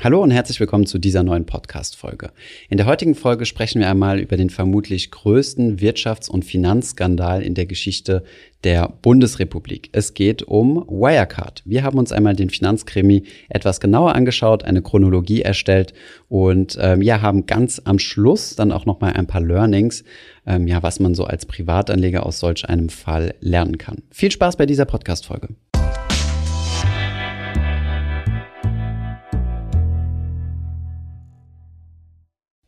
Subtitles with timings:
[0.00, 2.32] Hallo und herzlich willkommen zu dieser neuen Podcast-Folge.
[2.68, 7.54] In der heutigen Folge sprechen wir einmal über den vermutlich größten Wirtschafts- und Finanzskandal in
[7.54, 8.24] der Geschichte
[8.64, 9.90] der Bundesrepublik.
[9.92, 11.62] Es geht um Wirecard.
[11.64, 15.94] Wir haben uns einmal den Finanzkrimi etwas genauer angeschaut, eine Chronologie erstellt
[16.28, 20.02] und ähm, ja, haben ganz am Schluss dann auch nochmal ein paar Learnings,
[20.44, 24.02] ähm, ja, was man so als Privatanleger aus solch einem Fall lernen kann.
[24.10, 25.50] Viel Spaß bei dieser Podcast-Folge.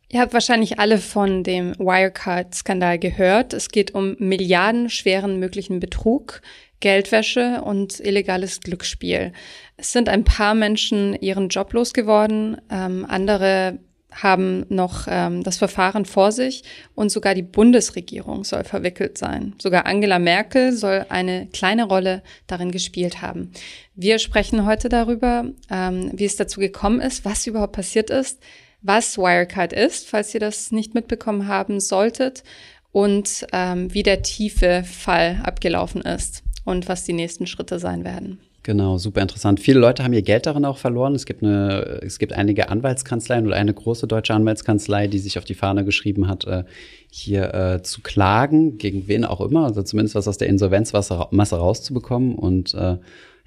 [0.09, 3.53] Ihr habt wahrscheinlich alle von dem Wirecard-Skandal gehört.
[3.53, 6.41] Es geht um milliardenschweren möglichen Betrug,
[6.79, 9.33] Geldwäsche und illegales Glücksspiel.
[9.75, 13.79] Es sind ein paar Menschen ihren Job losgeworden, ähm, andere
[14.11, 16.63] haben noch ähm, das Verfahren vor sich
[16.95, 19.53] und sogar die Bundesregierung soll verwickelt sein.
[19.61, 23.51] Sogar Angela Merkel soll eine kleine Rolle darin gespielt haben.
[23.95, 28.39] Wir sprechen heute darüber, ähm, wie es dazu gekommen ist, was überhaupt passiert ist,
[28.81, 32.43] was Wirecard ist, falls ihr das nicht mitbekommen haben solltet,
[32.91, 38.39] und ähm, wie der tiefe Fall abgelaufen ist und was die nächsten Schritte sein werden.
[38.63, 39.61] Genau, super interessant.
[39.61, 41.15] Viele Leute haben ihr Geld darin auch verloren.
[41.15, 45.45] Es gibt eine, es gibt einige Anwaltskanzleien oder eine große deutsche Anwaltskanzlei, die sich auf
[45.45, 46.65] die Fahne geschrieben hat, äh,
[47.09, 52.35] hier äh, zu klagen, gegen wen auch immer, also zumindest was aus der Insolvenzmasse rauszubekommen.
[52.35, 52.97] Und äh,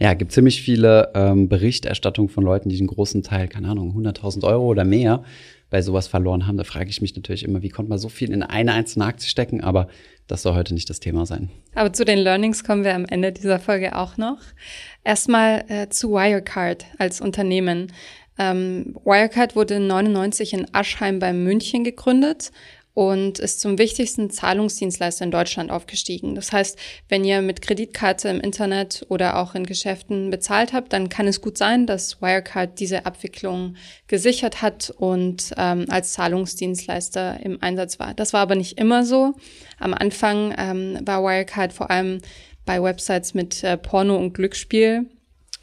[0.00, 4.44] ja, gibt ziemlich viele ähm, Berichterstattungen von Leuten, die einen großen Teil, keine Ahnung, 100.000
[4.44, 5.22] Euro oder mehr
[5.68, 6.56] bei sowas verloren haben.
[6.56, 9.28] Da frage ich mich natürlich immer, wie konnte man so viel in eine einzelne Aktie
[9.28, 9.60] stecken?
[9.60, 9.88] Aber
[10.26, 11.50] das soll heute nicht das Thema sein.
[11.74, 14.38] Aber zu den Learnings kommen wir am Ende dieser Folge auch noch.
[15.04, 17.92] Erstmal äh, zu Wirecard als Unternehmen.
[18.38, 22.52] Ähm, Wirecard wurde 99 in Aschheim bei München gegründet
[23.00, 26.34] und ist zum wichtigsten Zahlungsdienstleister in Deutschland aufgestiegen.
[26.34, 31.08] Das heißt, wenn ihr mit Kreditkarte im Internet oder auch in Geschäften bezahlt habt, dann
[31.08, 33.76] kann es gut sein, dass Wirecard diese Abwicklung
[34.06, 38.12] gesichert hat und ähm, als Zahlungsdienstleister im Einsatz war.
[38.12, 39.32] Das war aber nicht immer so.
[39.78, 42.20] Am Anfang ähm, war Wirecard vor allem
[42.66, 45.06] bei Websites mit äh, Porno und Glücksspiel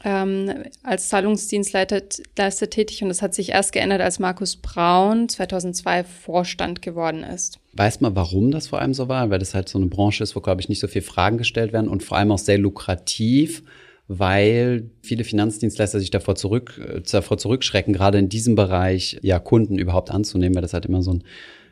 [0.04, 6.82] ähm, als Zahlungsdienstleister tätig und das hat sich erst geändert, als Markus Braun 2002 Vorstand
[6.82, 7.58] geworden ist.
[7.72, 9.30] Weiß man, warum das vor allem so war?
[9.30, 11.72] Weil das halt so eine Branche ist, wo, glaube ich, nicht so viele Fragen gestellt
[11.72, 13.64] werden und vor allem auch sehr lukrativ,
[14.06, 19.78] weil viele Finanzdienstleister sich davor, zurück, äh, davor zurückschrecken, gerade in diesem Bereich ja Kunden
[19.78, 21.24] überhaupt anzunehmen, weil das halt immer so ein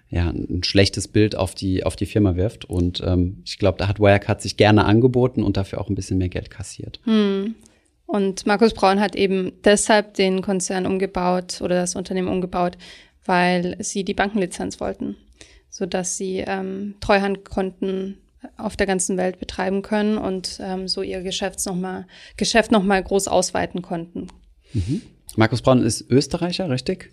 [0.09, 2.65] ja, ein schlechtes Bild auf die, auf die Firma wirft.
[2.65, 6.19] Und ähm, ich glaube, da hat Wirecard sich gerne angeboten und dafür auch ein bisschen
[6.19, 7.01] mehr Geld kassiert.
[7.05, 7.57] Hm.
[8.07, 12.79] Und Markus Braun hat eben deshalb den Konzern umgebaut oder das Unternehmen umgebaut,
[13.25, 15.17] weil sie die Bankenlizenz wollten,
[15.69, 18.19] sodass sie ähm, Treuhandkonten
[18.57, 22.07] auf der ganzen Welt betreiben können und ähm, so ihr Geschäft nochmal
[22.37, 24.29] Geschäft noch mal groß ausweiten konnten.
[24.73, 25.03] Mhm.
[25.35, 27.11] Markus Braun ist Österreicher, richtig?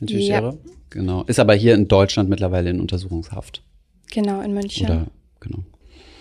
[0.00, 0.40] Natürlich ja.
[0.40, 0.58] irre.
[0.90, 1.24] Genau.
[1.24, 3.62] Ist aber hier in Deutschland mittlerweile in Untersuchungshaft.
[4.12, 4.86] Genau, in München.
[4.86, 5.06] Oder,
[5.40, 5.64] genau.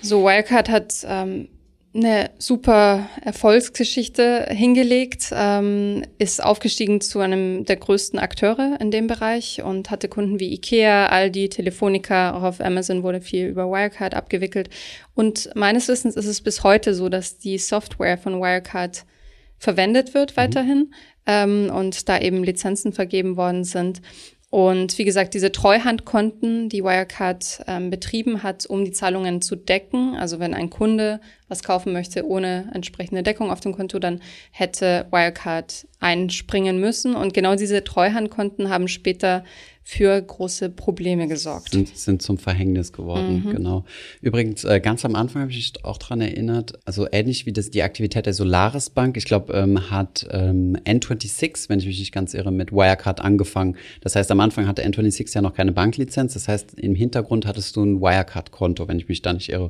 [0.02, 1.50] So, Wildcard hat ähm,
[1.96, 9.64] eine super Erfolgsgeschichte hingelegt, ähm, ist aufgestiegen zu einem der größten Akteure in dem Bereich
[9.64, 14.70] und hatte Kunden wie Ikea, Aldi, Telefonica, auch auf Amazon wurde viel über Wirecard abgewickelt.
[15.14, 19.06] Und meines Wissens ist es bis heute so, dass die Software von Wirecard
[19.58, 20.38] verwendet wird mhm.
[20.38, 20.94] weiterhin mhm.
[21.28, 24.02] ähm, und da eben Lizenzen vergeben worden sind.
[24.56, 30.16] Und wie gesagt, diese Treuhandkonten, die Wirecard ähm, betrieben hat, um die Zahlungen zu decken,
[30.16, 34.22] also wenn ein Kunde was kaufen möchte ohne entsprechende Deckung auf dem Konto, dann
[34.52, 37.18] hätte Wirecard einspringen müssen.
[37.18, 39.44] Und genau diese Treuhandkonten haben später
[39.88, 41.70] für große Probleme gesorgt.
[41.70, 43.52] Sind, sind zum Verhängnis geworden, mhm.
[43.52, 43.86] genau.
[44.20, 47.70] Übrigens, äh, ganz am Anfang habe ich mich auch dran erinnert, also ähnlich wie das
[47.70, 52.12] die Aktivität der Solaris Bank, ich glaube, ähm, hat ähm, N26, wenn ich mich nicht
[52.12, 53.78] ganz irre, mit Wirecard angefangen.
[54.02, 56.34] Das heißt, am Anfang hatte N26 ja noch keine Banklizenz.
[56.34, 59.70] Das heißt, im Hintergrund hattest du ein Wirecard-Konto, wenn ich mich da nicht irre.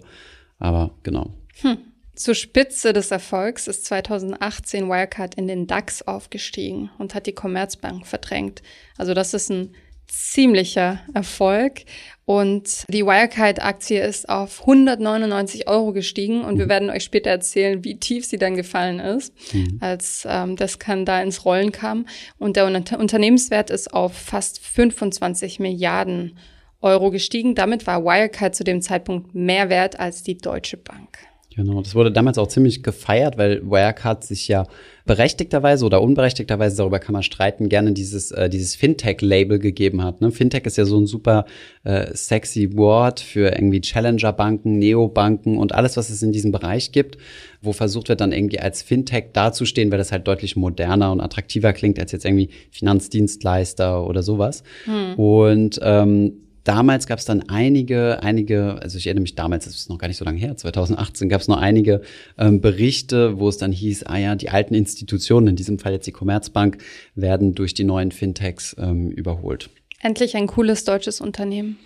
[0.60, 1.34] Aber genau.
[1.60, 1.78] Hm.
[2.16, 8.08] Zur Spitze des Erfolgs ist 2018 Wirecard in den DAX aufgestiegen und hat die Commerzbank
[8.08, 8.62] verdrängt.
[8.98, 9.76] Also das ist ein
[10.16, 11.84] ziemlicher Erfolg.
[12.26, 16.70] Und die Wirecard-Aktie ist auf 199 Euro gestiegen und wir mhm.
[16.70, 19.78] werden euch später erzählen, wie tief sie dann gefallen ist, mhm.
[19.80, 22.08] als ähm, der Skandal ins Rollen kam.
[22.40, 26.38] Und der Unter Unternehmenswert ist auf fast 25 Milliarden
[26.82, 27.54] Euro gestiegen.
[27.54, 31.20] Damit war Wirecard zu dem Zeitpunkt mehr wert als die Deutsche Bank.
[31.56, 34.68] Genau, das wurde damals auch ziemlich gefeiert, weil Wirecard sich ja
[35.06, 40.20] berechtigterweise oder unberechtigterweise, darüber kann man streiten, gerne dieses, äh, dieses Fintech-Label gegeben hat.
[40.20, 40.32] Ne?
[40.32, 41.46] Fintech ist ja so ein super
[41.86, 47.18] äh, sexy Wort für irgendwie Challenger-Banken, Neobanken und alles, was es in diesem Bereich gibt,
[47.62, 51.72] wo versucht wird, dann irgendwie als Fintech dazustehen, weil das halt deutlich moderner und attraktiver
[51.72, 54.64] klingt als jetzt irgendwie Finanzdienstleister oder sowas.
[54.86, 55.14] Hm.
[55.16, 56.34] Und ähm,
[56.66, 60.10] damals gab es dann einige, einige, also ich erinnere mich damals, das ist noch gar
[60.10, 62.02] nicht so lange her, 2018 gab es noch einige
[62.38, 66.08] ähm, Berichte, wo es dann hieß, ah ja, die alten Institutionen, in diesem Fall jetzt
[66.08, 66.80] die Commerzbank,
[67.16, 69.70] werden durch die neuen Fintechs ähm, überholt.
[70.02, 71.78] Endlich ein cooles deutsches Unternehmen.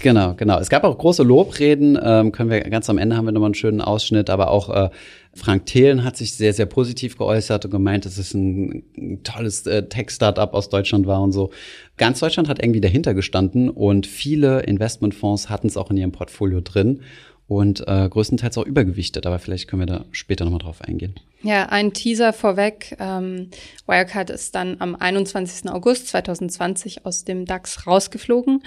[0.00, 0.58] Genau, genau.
[0.58, 3.54] Es gab auch große Lobreden, ähm, können wir ganz am Ende haben wir nochmal einen
[3.54, 4.90] schönen Ausschnitt, aber auch äh,
[5.34, 9.66] Frank Thelen hat sich sehr, sehr positiv geäußert und gemeint, dass es ein, ein tolles
[9.66, 11.50] äh, Tech-Startup aus Deutschland war und so.
[11.96, 16.60] Ganz Deutschland hat irgendwie dahinter gestanden und viele Investmentfonds hatten es auch in ihrem Portfolio
[16.60, 17.00] drin
[17.48, 21.14] und äh, größtenteils auch übergewichtet, aber vielleicht können wir da später nochmal drauf eingehen.
[21.42, 22.96] Ja, ein Teaser vorweg.
[22.98, 23.50] Ähm,
[23.86, 25.70] Wirecard ist dann am 21.
[25.70, 28.62] August 2020 aus dem DAX rausgeflogen,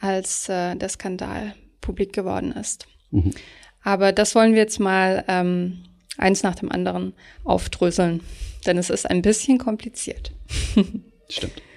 [0.00, 2.86] als äh, der Skandal publik geworden ist.
[3.10, 3.32] Mhm.
[3.82, 5.84] Aber das wollen wir jetzt mal ähm,
[6.18, 7.14] eins nach dem anderen
[7.44, 8.20] aufdröseln,
[8.66, 10.32] denn es ist ein bisschen kompliziert.
[11.28, 11.62] Stimmt.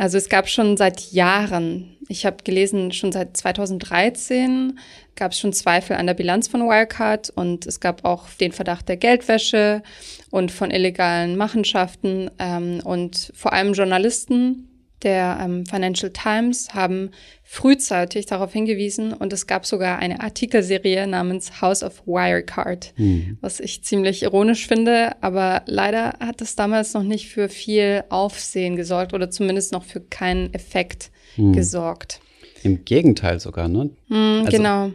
[0.00, 4.78] Also es gab schon seit Jahren, ich habe gelesen, schon seit 2013
[5.16, 8.88] gab es schon Zweifel an der Bilanz von Wirecard und es gab auch den Verdacht
[8.88, 9.82] der Geldwäsche
[10.30, 14.67] und von illegalen Machenschaften ähm, und vor allem Journalisten
[15.02, 17.10] der ähm, Financial Times haben
[17.42, 23.38] frühzeitig darauf hingewiesen und es gab sogar eine Artikelserie namens House of Wirecard, mhm.
[23.40, 28.76] was ich ziemlich ironisch finde, aber leider hat es damals noch nicht für viel Aufsehen
[28.76, 31.52] gesorgt oder zumindest noch für keinen Effekt mhm.
[31.52, 32.20] gesorgt.
[32.62, 33.90] Im Gegenteil sogar, ne?
[34.08, 34.90] Mhm, also genau.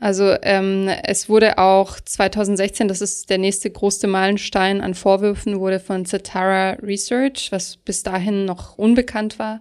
[0.00, 5.80] Also ähm, es wurde auch 2016, das ist der nächste große Meilenstein an Vorwürfen, wurde
[5.80, 9.60] von Cetara Research, was bis dahin noch unbekannt war,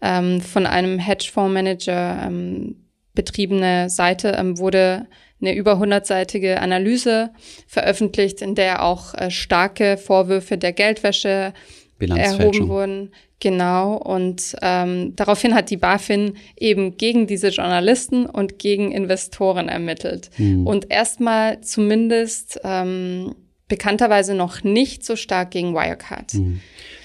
[0.00, 2.76] ähm, von einem Hedgefondsmanager ähm,
[3.14, 5.06] betriebene Seite, ähm, wurde
[5.40, 7.30] eine über hundertseitige Analyse
[7.66, 11.52] veröffentlicht, in der auch äh, starke Vorwürfe der Geldwäsche
[11.98, 13.12] erhoben wurden.
[13.42, 20.30] Genau, und ähm, daraufhin hat die BaFin eben gegen diese Journalisten und gegen Investoren ermittelt.
[20.38, 20.64] Mhm.
[20.64, 23.34] Und erstmal zumindest ähm,
[23.66, 26.34] bekannterweise noch nicht so stark gegen Wirecard.
[26.34, 26.60] Mhm.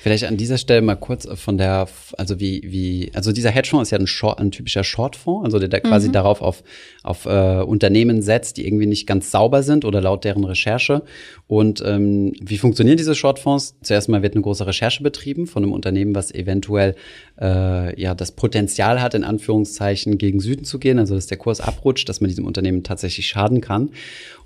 [0.08, 1.86] Vielleicht an dieser Stelle mal kurz von der,
[2.18, 5.68] also wie, wie, also dieser Hedgefonds ist ja ein, Short, ein typischer Shortfonds, also der,
[5.68, 6.14] der quasi mhm.
[6.14, 6.64] darauf auf,
[7.04, 11.02] auf äh, Unternehmen setzt, die irgendwie nicht ganz sauber sind oder laut deren Recherche.
[11.48, 13.76] Und ähm, wie funktionieren diese Shortfonds?
[13.82, 16.96] Zuerst mal wird eine große Recherche betrieben von einem Unternehmen, was eventuell
[17.42, 21.60] äh, ja das Potenzial hat, in Anführungszeichen gegen Süden zu gehen, also dass der Kurs
[21.60, 23.90] abrutscht, dass man diesem Unternehmen tatsächlich schaden kann.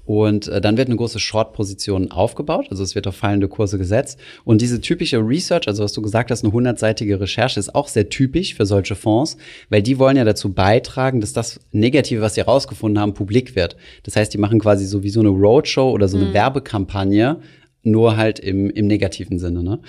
[0.06, 4.20] Und äh, dann wird eine große Short-Position aufgebaut, also es wird auf fallende Kurse gesetzt.
[4.44, 8.10] Und diese typische Research, also was du gesagt hast, eine hundertseitige Recherche, ist auch sehr
[8.10, 9.38] typisch für solche Fonds,
[9.70, 13.76] weil die wollen ja dazu beitragen, dass das Negative, was sie herausgefunden haben, publik wird.
[14.04, 16.34] Das heißt, die machen quasi so wie so eine Roadshow oder so eine mhm.
[16.34, 17.38] Werbekampagne,
[17.84, 19.64] nur halt im, im negativen Sinne.
[19.64, 19.80] Ne?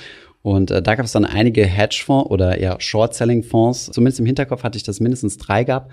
[0.43, 4.77] Und äh, da gab es dann einige Hedgefonds oder eher Short-Selling-Fonds, zumindest im Hinterkopf hatte
[4.77, 5.91] ich, dass mindestens drei gab,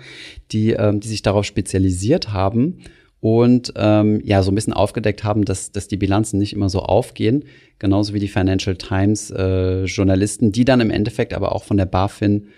[0.50, 2.78] die, ähm, die sich darauf spezialisiert haben
[3.20, 6.80] und ähm, ja so ein bisschen aufgedeckt haben, dass, dass die Bilanzen nicht immer so
[6.80, 7.44] aufgehen,
[7.78, 11.86] genauso wie die Financial Times äh, Journalisten, die dann im Endeffekt aber auch von der
[11.86, 12.48] BaFin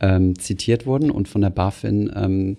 [0.00, 2.56] ähm, zitiert wurden und von der BaFin ähm,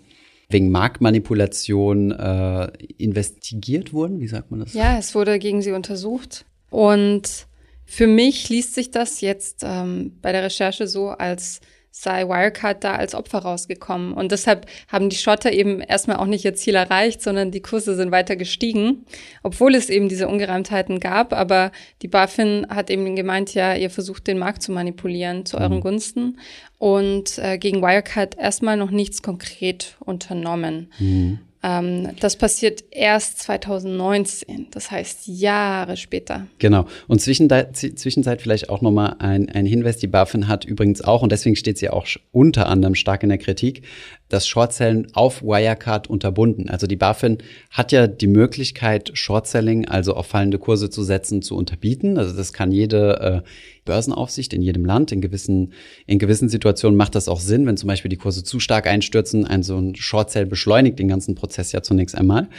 [0.49, 2.67] wegen Marktmanipulation äh,
[2.97, 4.19] investigiert wurden.
[4.19, 4.73] Wie sagt man das?
[4.73, 7.47] Ja, es wurde gegen sie untersucht und
[7.85, 11.61] für mich liest sich das jetzt ähm, bei der Recherche so als
[11.97, 14.13] sei Wirecard da als Opfer rausgekommen.
[14.13, 17.95] Und deshalb haben die Schotter eben erstmal auch nicht ihr Ziel erreicht, sondern die Kurse
[17.95, 19.05] sind weiter gestiegen,
[19.43, 21.31] obwohl es eben diese Ungereimtheiten gab.
[21.31, 21.71] Aber
[22.01, 25.81] die BaFin hat eben gemeint, ja, ihr versucht den Markt zu manipulieren zu euren mhm.
[25.81, 26.39] Gunsten
[26.79, 30.91] und äh, gegen Wirecard erstmal noch nichts konkret unternommen.
[30.99, 31.39] Mhm.
[31.65, 36.45] Ähm, das passiert erst 2019, das heißt Jahre später.
[36.59, 36.85] Genau.
[37.07, 41.55] Und Zwischenzeit, vielleicht auch nochmal ein, ein Hinweis, die BaFin hat übrigens auch, und deswegen
[41.55, 43.81] steht sie auch unter anderem stark in der Kritik,
[44.29, 46.69] das Shortselling auf Wirecard unterbunden.
[46.69, 47.37] Also die BaFin
[47.69, 52.17] hat ja die Möglichkeit, Shortselling, also auf fallende Kurse zu setzen, zu unterbieten.
[52.17, 53.49] Also das kann jede äh,
[53.85, 55.11] Börsenaufsicht in jedem Land.
[55.11, 55.73] In gewissen,
[56.07, 59.45] in gewissen Situationen macht das auch Sinn, wenn zum Beispiel die Kurse zu stark einstürzen.
[59.45, 62.49] Ein so ein Short-Sell beschleunigt den ganzen Prozess ja zunächst einmal.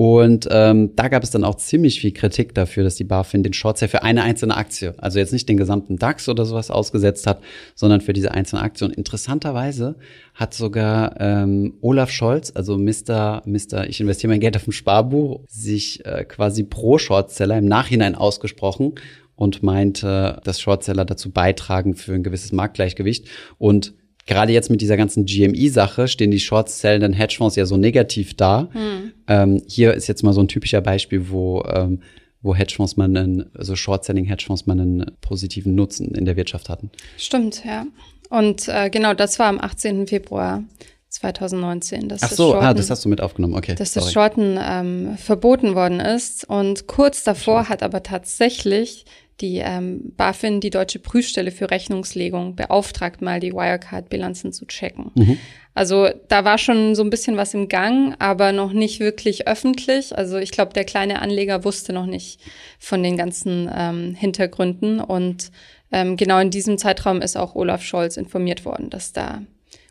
[0.00, 3.52] Und ähm, da gab es dann auch ziemlich viel Kritik dafür, dass die BaFin den
[3.52, 7.26] Short Sale für eine einzelne Aktie, also jetzt nicht den gesamten DAX oder sowas ausgesetzt
[7.26, 7.42] hat,
[7.74, 8.86] sondern für diese einzelne Aktie.
[8.86, 9.96] Und interessanterweise
[10.32, 13.42] hat sogar ähm, Olaf Scholz, also Mr.
[13.44, 13.90] Mr.
[13.90, 18.94] Ich investiere mein Geld auf dem Sparbuch, sich äh, quasi pro Shortseller im Nachhinein ausgesprochen
[19.36, 23.26] und meinte, dass Shortseller dazu beitragen für ein gewisses Marktgleichgewicht.
[23.58, 23.92] Und
[24.24, 28.70] gerade jetzt mit dieser ganzen GMI-Sache stehen die shortzellenden Hedgefonds ja so negativ da.
[28.72, 29.09] Hm.
[29.30, 32.02] Ähm, hier ist jetzt mal so ein typischer Beispiel, wo ähm,
[32.42, 36.90] wo Hedgefonds man einen, also Short-Selling-Hedgefonds man einen positiven Nutzen in der Wirtschaft hatten.
[37.16, 37.86] Stimmt, ja.
[38.30, 40.06] Und äh, genau, das war am 18.
[40.06, 40.62] Februar
[41.08, 42.08] 2019.
[42.08, 43.74] Dass Ach so, das Shorten, ah, das hast du mit aufgenommen, okay.
[43.74, 44.04] Dass sorry.
[44.04, 46.48] das Shorten ähm, verboten worden ist.
[46.48, 49.04] Und kurz davor hat aber tatsächlich
[49.40, 55.10] die ähm, BaFin, die deutsche Prüfstelle für Rechnungslegung, beauftragt, mal die Wirecard-Bilanzen zu checken.
[55.14, 55.38] Mhm.
[55.74, 60.16] Also da war schon so ein bisschen was im Gang, aber noch nicht wirklich öffentlich.
[60.16, 62.40] Also ich glaube, der kleine Anleger wusste noch nicht
[62.78, 65.00] von den ganzen ähm, Hintergründen.
[65.00, 65.50] Und
[65.92, 69.42] ähm, genau in diesem Zeitraum ist auch Olaf Scholz informiert worden, dass da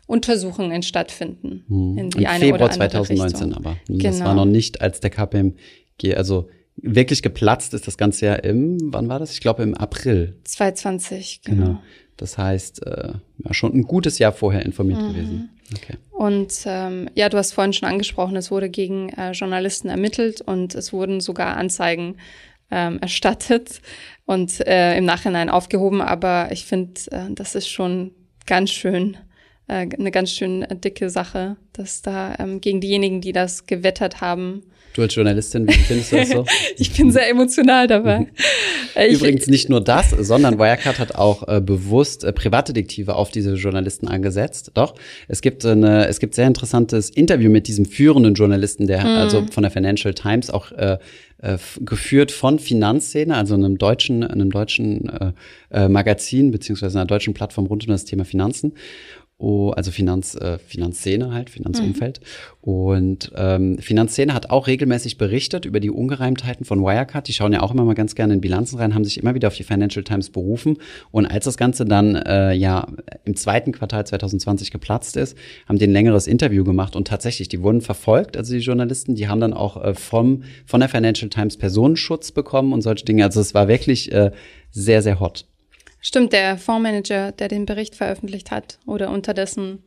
[0.06, 1.64] Untersuchungen stattfinden.
[1.68, 1.98] Mhm.
[1.98, 3.54] In die Im eine Februar oder 2019 Richtung.
[3.54, 3.76] aber.
[3.86, 4.02] Genau.
[4.02, 6.48] Das war noch nicht, als der KPMG, also
[6.82, 9.32] wirklich geplatzt ist das Ganze ja im, wann war das?
[9.32, 10.36] Ich glaube im April.
[10.44, 11.66] 2020, genau.
[11.66, 11.82] genau.
[12.16, 15.08] Das heißt, äh, ja, schon ein gutes Jahr vorher informiert mhm.
[15.08, 15.50] gewesen.
[15.74, 15.96] Okay.
[16.10, 20.74] Und ähm, ja, du hast vorhin schon angesprochen, es wurde gegen äh, Journalisten ermittelt und
[20.74, 22.16] es wurden sogar Anzeigen
[22.70, 23.80] ähm, erstattet
[24.26, 26.02] und äh, im Nachhinein aufgehoben.
[26.02, 28.12] Aber ich finde, äh, das ist schon
[28.46, 29.16] ganz schön
[29.68, 34.62] äh, eine ganz schön dicke Sache, dass da ähm, gegen diejenigen, die das gewettert haben,
[34.94, 36.44] Du als Journalistin, wie findest du das so?
[36.76, 38.26] ich bin sehr emotional dabei.
[38.94, 43.54] Äh, Übrigens nicht nur das, sondern Wirecard hat auch äh, bewusst äh, Privatdetektive auf diese
[43.54, 44.72] Journalisten angesetzt.
[44.74, 44.94] Doch,
[45.28, 49.06] es gibt eine, es gibt sehr interessantes Interview mit diesem führenden Journalisten, der mhm.
[49.06, 50.98] also von der Financial Times auch äh,
[51.42, 55.32] äh, geführt von Finanzszene, also einem deutschen, einem deutschen äh,
[55.70, 58.74] äh, Magazin beziehungsweise einer deutschen Plattform rund um das Thema Finanzen.
[59.42, 62.20] Oh, also Finanz, äh, Finanzszene halt, Finanzumfeld.
[62.20, 62.70] Mhm.
[62.70, 67.26] Und ähm, Finanzszene hat auch regelmäßig berichtet über die Ungereimtheiten von Wirecard.
[67.26, 69.48] Die schauen ja auch immer mal ganz gerne in Bilanzen rein, haben sich immer wieder
[69.48, 70.76] auf die Financial Times berufen.
[71.10, 72.86] Und als das Ganze dann äh, ja
[73.24, 77.62] im zweiten Quartal 2020 geplatzt ist, haben die ein längeres Interview gemacht und tatsächlich, die
[77.62, 81.56] wurden verfolgt, also die Journalisten, die haben dann auch äh, vom von der Financial Times
[81.56, 83.24] Personenschutz bekommen und solche Dinge.
[83.24, 84.32] Also es war wirklich äh,
[84.70, 85.46] sehr, sehr hot.
[86.00, 89.82] Stimmt, der Fondsmanager, der den Bericht veröffentlicht hat oder unter dessen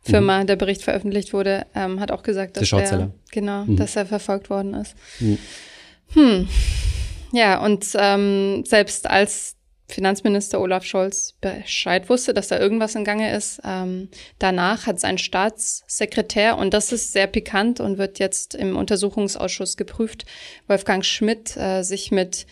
[0.00, 0.46] Firma mhm.
[0.46, 3.76] der Bericht veröffentlicht wurde, ähm, hat auch gesagt, dass er, genau, mhm.
[3.76, 4.94] dass er verfolgt worden ist.
[5.20, 5.38] Mhm.
[6.14, 6.48] Hm.
[7.32, 9.56] Ja, und ähm, selbst als
[9.90, 13.60] Finanzminister Olaf Scholz Bescheid wusste, dass da irgendwas in Gange ist.
[13.64, 19.76] Ähm, danach hat sein Staatssekretär, und das ist sehr pikant und wird jetzt im Untersuchungsausschuss
[19.76, 20.26] geprüft,
[20.66, 22.46] Wolfgang Schmidt, äh, sich mit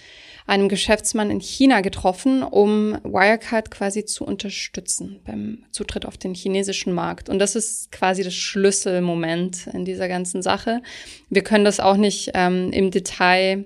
[0.47, 6.93] einem Geschäftsmann in China getroffen, um Wirecard quasi zu unterstützen beim Zutritt auf den chinesischen
[6.93, 7.29] Markt.
[7.29, 10.83] Und das ist quasi das Schlüsselmoment in dieser ganzen Sache.
[11.31, 13.65] Wir können das auch nicht ähm, im Detail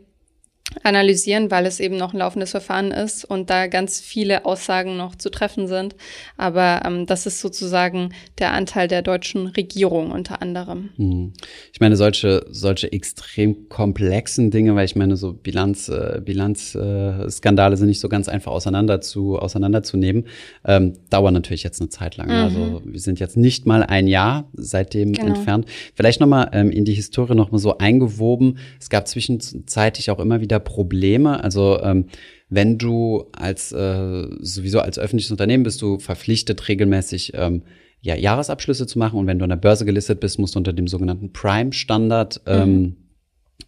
[0.82, 5.14] analysieren, weil es eben noch ein laufendes Verfahren ist und da ganz viele Aussagen noch
[5.14, 5.96] zu treffen sind.
[6.36, 10.90] Aber ähm, das ist sozusagen der Anteil der deutschen Regierung unter anderem.
[10.96, 11.32] Hm.
[11.72, 17.76] Ich meine, solche, solche extrem komplexen Dinge, weil ich meine, so Bilanz, äh, Bilanzskandale äh,
[17.76, 20.26] sind nicht so ganz einfach auseinander zu, auseinanderzunehmen,
[20.64, 22.28] ähm, dauern natürlich jetzt eine Zeit lang.
[22.28, 22.34] Mhm.
[22.34, 25.28] Also wir sind jetzt nicht mal ein Jahr seitdem genau.
[25.28, 25.66] entfernt.
[25.94, 28.58] Vielleicht nochmal ähm, in die Historie nochmal so eingewoben.
[28.78, 31.42] Es gab zwischenzeitlich auch immer wieder Probleme.
[31.42, 32.06] Also ähm,
[32.50, 37.62] wenn du als äh, sowieso als öffentliches Unternehmen bist, du verpflichtet regelmäßig ähm,
[38.02, 40.72] ja, Jahresabschlüsse zu machen und wenn du an der Börse gelistet bist, musst du unter
[40.72, 42.96] dem sogenannten Prime-Standard ähm, mhm.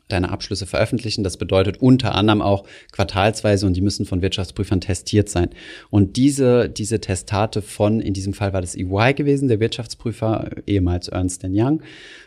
[0.08, 1.22] deine Abschlüsse veröffentlichen.
[1.22, 5.50] Das bedeutet unter anderem auch quartalsweise und die müssen von Wirtschaftsprüfern testiert sein.
[5.90, 11.08] Und diese, diese Testate von, in diesem Fall war das EY gewesen, der Wirtschaftsprüfer, ehemals
[11.08, 11.82] Ernst Young,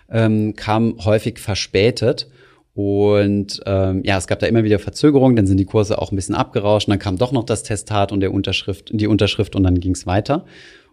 [0.10, 2.29] ähm, kam häufig verspätet.
[2.75, 6.17] Und ähm, ja, es gab da immer wieder Verzögerungen, dann sind die Kurse auch ein
[6.17, 9.63] bisschen abgerauscht, und dann kam doch noch das Testat und der Unterschrift, die Unterschrift und
[9.63, 10.46] dann ging es weiter.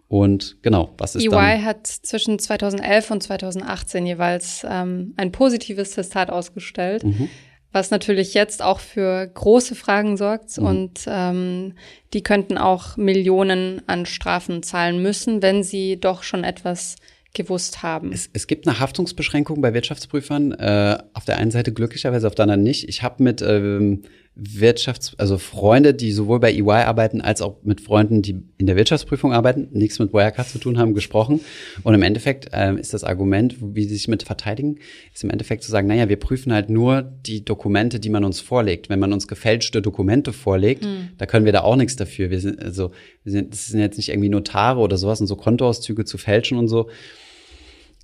[0.07, 1.65] Und genau, was ist EY dann?
[1.65, 7.29] hat zwischen 2011 und 2018 jeweils ähm, ein positives Testat ausgestellt, mhm.
[7.73, 10.57] was natürlich jetzt auch für große Fragen sorgt.
[10.57, 10.65] Mhm.
[10.65, 11.73] Und ähm,
[12.13, 16.95] die könnten auch Millionen an Strafen zahlen müssen, wenn sie doch schon etwas
[17.33, 18.11] gewusst haben.
[18.11, 20.51] Es, es gibt eine Haftungsbeschränkung bei Wirtschaftsprüfern.
[20.53, 22.87] Äh, auf der einen Seite glücklicherweise, auf der anderen nicht.
[22.87, 24.03] Ich habe mit ähm,
[24.35, 28.75] Wirtschafts-, also Freunde, die sowohl bei EY arbeiten, als auch mit Freunden, die in der
[28.75, 31.39] Wirtschaftsprüfung arbeiten, nichts mit Wirecard zu tun haben, gesprochen.
[31.83, 34.79] Und im Endeffekt ähm, ist das Argument, wie sie sich mit verteidigen,
[35.13, 38.39] ist im Endeffekt zu sagen, naja, wir prüfen halt nur die Dokumente, die man uns
[38.39, 38.89] vorlegt.
[38.89, 41.09] Wenn man uns gefälschte Dokumente vorlegt, hm.
[41.17, 42.31] da können wir da auch nichts dafür.
[42.31, 42.91] Wir sind, also,
[43.23, 46.57] wir sind, das sind jetzt nicht irgendwie Notare oder sowas und so Kontoauszüge zu fälschen
[46.57, 46.89] und so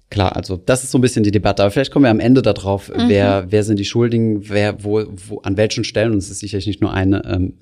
[0.09, 1.63] klar, also das ist so ein bisschen die Debatte.
[1.63, 3.09] Aber vielleicht kommen wir am Ende darauf, mhm.
[3.09, 6.67] wer, wer sind die Schuldigen, wer, wo, wo, an welchen Stellen, und es ist sicherlich
[6.67, 7.59] nicht nur eine, ähm,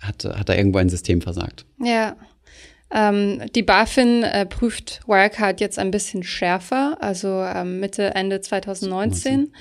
[0.00, 1.64] hat, hat da irgendwo ein System versagt.
[1.82, 2.16] Ja.
[2.94, 9.32] Ähm, die BaFin äh, prüft Wirecard jetzt ein bisschen schärfer, also ähm, Mitte, Ende 2019.
[9.32, 9.54] 19.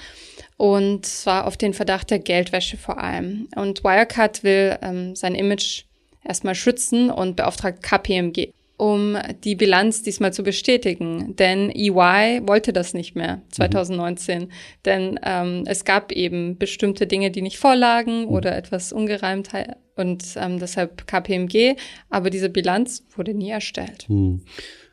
[0.61, 3.47] Und zwar auf den Verdacht der Geldwäsche vor allem.
[3.55, 5.85] Und Wirecard will ähm, sein Image
[6.23, 8.51] erstmal schützen und beauftragt KPMG
[8.81, 11.35] um die Bilanz diesmal zu bestätigen.
[11.35, 14.41] Denn EY wollte das nicht mehr 2019.
[14.41, 14.47] Mhm.
[14.85, 18.29] Denn ähm, es gab eben bestimmte Dinge, die nicht vorlagen mhm.
[18.29, 21.75] oder etwas Ungereimtheit und ähm, deshalb KPMG.
[22.09, 24.09] Aber diese Bilanz wurde nie erstellt.
[24.09, 24.41] Mhm.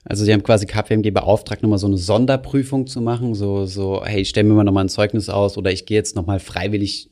[0.05, 3.35] Also sie haben quasi KPMG beauftragt, nochmal so eine Sonderprüfung zu machen.
[3.35, 6.15] So, so hey, ich stelle mir mal nochmal ein Zeugnis aus oder ich gehe jetzt
[6.15, 7.09] nochmal freiwillig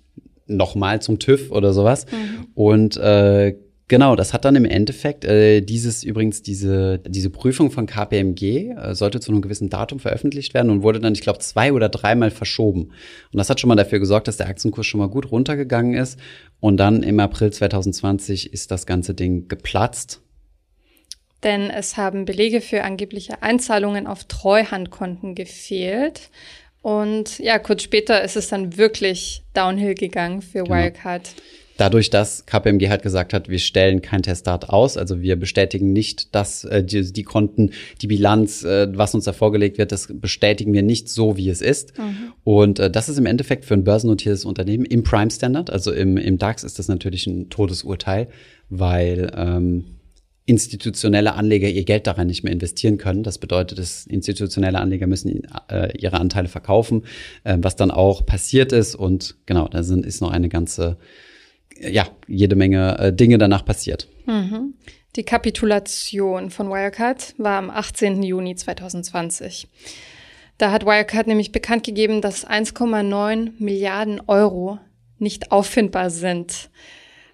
[0.46, 2.04] nochmal zum TÜV oder sowas.
[2.12, 2.48] Mhm.
[2.54, 3.56] Und äh,
[3.88, 8.94] Genau, das hat dann im Endeffekt äh, dieses übrigens diese diese Prüfung von KPMG äh,
[8.96, 12.32] sollte zu einem gewissen Datum veröffentlicht werden und wurde dann ich glaube zwei oder dreimal
[12.32, 12.90] verschoben
[13.32, 16.18] und das hat schon mal dafür gesorgt, dass der Aktienkurs schon mal gut runtergegangen ist
[16.58, 20.20] und dann im April 2020 ist das ganze Ding geplatzt.
[21.44, 26.30] Denn es haben Belege für angebliche Einzahlungen auf Treuhandkonten gefehlt.
[26.82, 30.74] Und ja, kurz später ist es dann wirklich downhill gegangen für genau.
[31.76, 36.34] Dadurch, dass KPMG halt gesagt hat, wir stellen kein Testat aus, also wir bestätigen nicht,
[36.34, 40.72] dass äh, die, die Konten, die Bilanz, äh, was uns da vorgelegt wird, das bestätigen
[40.72, 41.98] wir nicht so, wie es ist.
[41.98, 42.32] Mhm.
[42.44, 46.16] Und äh, das ist im Endeffekt für ein börsennotiertes Unternehmen im Prime Standard, also im,
[46.16, 48.28] im DAX ist das natürlich ein Todesurteil,
[48.70, 49.84] weil ähm,
[50.46, 53.24] institutionelle Anleger ihr Geld daran nicht mehr investieren können.
[53.24, 57.02] Das bedeutet, dass institutionelle Anleger müssen äh, ihre Anteile verkaufen,
[57.42, 58.94] äh, was dann auch passiert ist.
[58.94, 60.96] Und genau, da sind, ist noch eine ganze
[61.80, 64.08] ja, jede Menge äh, Dinge danach passiert.
[64.26, 64.74] Mhm.
[65.16, 68.22] Die Kapitulation von Wirecard war am 18.
[68.22, 69.68] Juni 2020.
[70.58, 74.78] Da hat Wirecard nämlich bekannt gegeben, dass 1,9 Milliarden Euro
[75.18, 76.70] nicht auffindbar sind.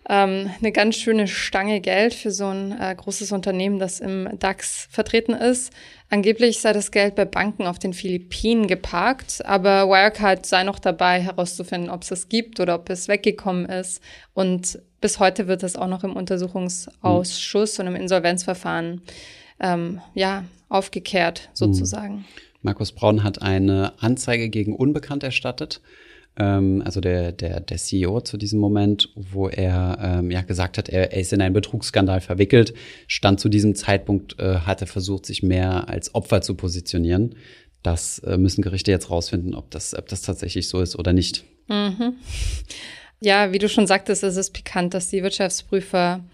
[0.09, 4.89] Ähm, eine ganz schöne Stange Geld für so ein äh, großes Unternehmen, das im DAX
[4.91, 5.73] vertreten ist.
[6.11, 11.21] Angeblich sei das Geld bei Banken auf den Philippinen geparkt, aber Wirecard sei noch dabei
[11.21, 14.03] herauszufinden, ob es es gibt oder ob es weggekommen ist.
[14.35, 17.87] Und bis heute wird es auch noch im Untersuchungsausschuss mhm.
[17.87, 19.03] und im Insolvenzverfahren
[19.61, 22.17] ähm, ja, aufgekehrt, sozusagen.
[22.17, 22.25] Mhm.
[22.63, 25.81] Markus Braun hat eine Anzeige gegen Unbekannt erstattet
[26.37, 30.89] ähm, also der, der, der CEO zu diesem Moment, wo er ähm, ja gesagt hat,
[30.89, 32.75] er, er ist in einen Betrugsskandal verwickelt.
[33.07, 37.35] Stand zu diesem Zeitpunkt, äh, hat er versucht, sich mehr als Opfer zu positionieren.
[37.83, 41.45] Das äh, müssen Gerichte jetzt rausfinden, ob das, ob das tatsächlich so ist oder nicht.
[41.69, 42.15] Mhm.
[43.21, 46.25] Ja, wie du schon sagtest, ist es pikant, dass die Wirtschaftsprüfer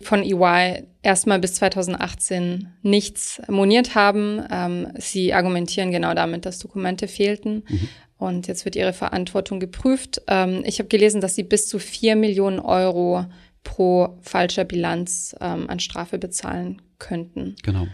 [0.00, 4.42] von EY erstmal bis 2018 nichts moniert haben.
[4.50, 7.64] Ähm, sie argumentieren genau damit, dass Dokumente fehlten.
[7.68, 7.88] Mhm.
[8.18, 10.22] Und jetzt wird ihre Verantwortung geprüft.
[10.26, 13.24] Ähm, ich habe gelesen, dass sie bis zu vier Millionen Euro
[13.62, 17.54] pro falscher Bilanz ähm, an Strafe bezahlen könnten.
[17.62, 17.86] Genau,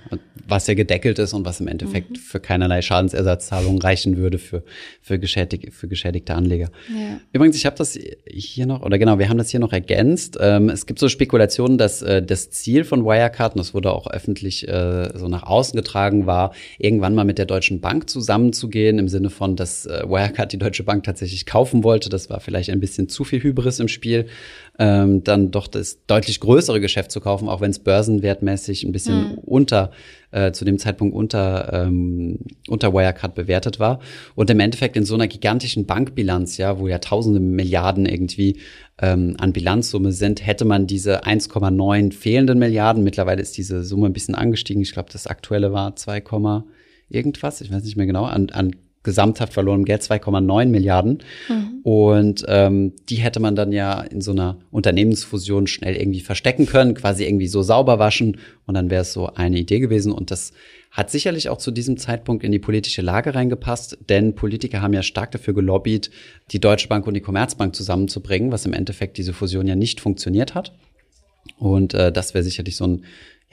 [0.47, 2.17] was ja gedeckelt ist und was im Endeffekt mhm.
[2.17, 4.63] für keinerlei Schadensersatzzahlungen reichen würde für,
[5.03, 6.71] für, geschädig, für geschädigte Anleger.
[6.89, 7.21] Ja.
[7.33, 10.39] Übrigens, ich habe das hier noch, oder genau, wir haben das hier noch ergänzt.
[10.41, 14.07] Ähm, es gibt so Spekulationen, dass äh, das Ziel von Wirecard, und das wurde auch
[14.07, 19.09] öffentlich äh, so nach außen getragen, war, irgendwann mal mit der Deutschen Bank zusammenzugehen, im
[19.09, 22.09] Sinne von, dass äh, Wirecard die Deutsche Bank tatsächlich kaufen wollte.
[22.09, 24.27] Das war vielleicht ein bisschen zu viel Hybris im Spiel.
[24.77, 29.33] Ähm, dann doch das deutlich größere Geschäft zu kaufen, auch wenn es börsenwertmäßig ein bisschen
[29.33, 29.39] mhm.
[29.39, 29.93] unter,
[30.33, 34.01] äh, zu dem Zeitpunkt unter, ähm, unter Wirecard bewertet war.
[34.35, 38.59] Und im Endeffekt in so einer gigantischen Bankbilanz, ja, wo ja tausende Milliarden irgendwie
[39.01, 44.13] ähm, an Bilanzsumme sind, hätte man diese 1,9 fehlenden Milliarden, mittlerweile ist diese Summe ein
[44.13, 46.23] bisschen angestiegen, ich glaube, das aktuelle war 2,
[47.09, 51.23] irgendwas, ich weiß nicht mehr genau, an, an gesamthaft verlorenem Geld 2,9 Milliarden.
[51.49, 51.81] Mhm.
[51.83, 56.95] Und ähm, die hätte man dann ja in so einer Unternehmensfusion schnell irgendwie verstecken können,
[56.95, 58.39] quasi irgendwie so sauber waschen.
[58.67, 60.11] Und dann wäre es so eine Idee gewesen.
[60.11, 60.53] Und das
[60.91, 65.03] hat sicherlich auch zu diesem Zeitpunkt in die politische Lage reingepasst, denn Politiker haben ja
[65.03, 66.11] stark dafür gelobbyt,
[66.53, 70.55] die Deutsche Bank und die Commerzbank zusammenzubringen, was im Endeffekt diese Fusion ja nicht funktioniert
[70.55, 70.73] hat.
[71.59, 73.05] Und äh, das wäre sicherlich so ein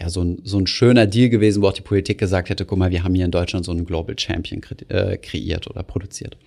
[0.02, 2.78] ja, so ein, so ein schöner Deal gewesen, wo auch die Politik gesagt hätte, guck
[2.78, 6.38] mal, wir haben hier in Deutschland so einen Global Champion kre äh, kreiert oder produziert.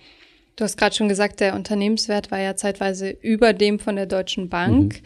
[0.57, 4.49] Du hast gerade schon gesagt, der Unternehmenswert war ja zeitweise über dem von der Deutschen
[4.49, 4.95] Bank.
[4.95, 5.01] Mhm.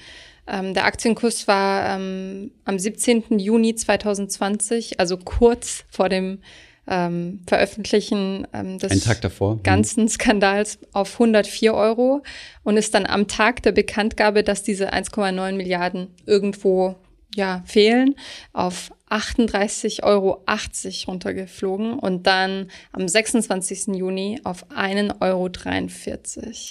[0.47, 3.37] Ähm, der Aktienkurs war ähm, am 17.
[3.37, 6.39] Juni 2020, also kurz vor dem
[6.87, 9.63] ähm, Veröffentlichen ähm, des mhm.
[9.63, 12.23] ganzen Skandals auf 104 Euro
[12.63, 16.95] und ist dann am Tag der Bekanntgabe, dass diese 1,9 Milliarden irgendwo
[17.35, 18.15] ja, fehlen,
[18.53, 20.43] auf 38,80 Euro
[21.07, 23.95] runtergeflogen und dann am 26.
[23.95, 25.49] Juni auf 1,43 Euro.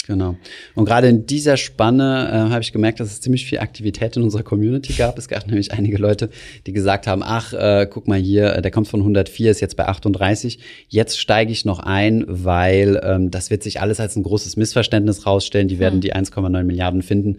[0.07, 0.37] Genau.
[0.75, 4.23] Und gerade in dieser Spanne äh, habe ich gemerkt, dass es ziemlich viel Aktivität in
[4.23, 5.19] unserer Community gab.
[5.19, 6.31] Es gab nämlich einige Leute,
[6.67, 9.77] die gesagt haben, ach, äh, guck mal hier, äh, der kommt von 104, ist jetzt
[9.77, 10.61] bei 38.
[10.89, 15.27] Jetzt steige ich noch ein, weil ähm, das wird sich alles als ein großes Missverständnis
[15.27, 15.67] rausstellen.
[15.67, 16.01] Die werden hm.
[16.03, 17.39] die 1,9 Milliarden finden.